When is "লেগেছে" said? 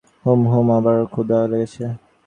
1.51-1.85